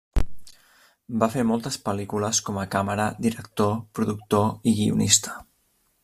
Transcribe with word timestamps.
Va 1.23 1.27
fer 1.33 1.43
moltes 1.49 1.77
pel·lícules 1.89 2.39
com 2.47 2.57
a 2.61 2.65
càmera, 2.75 3.05
director, 3.25 3.77
productor, 3.99 4.49
i 4.71 4.75
guionista. 4.79 5.35